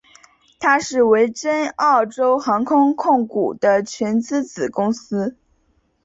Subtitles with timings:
[0.59, 5.37] 它是维珍澳洲航空控股的全资子公司。